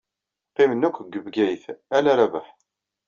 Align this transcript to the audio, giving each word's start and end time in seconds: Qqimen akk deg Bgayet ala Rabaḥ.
Qqimen 0.49 0.85
akk 0.87 0.97
deg 1.03 1.23
Bgayet 1.25 1.65
ala 1.97 2.13
Rabaḥ. 2.17 2.47